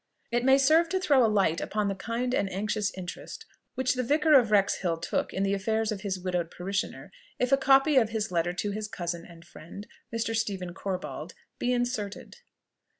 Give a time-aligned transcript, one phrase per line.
[0.31, 4.01] It may serve to throw a light upon the kind and anxious interest which the
[4.01, 8.09] Vicar of Wrexhill took in the affairs of his widowed parishioner, if a copy of
[8.09, 10.35] his letter to his cousin and friend Mr.
[10.35, 12.37] Stephen Corbold be inserted.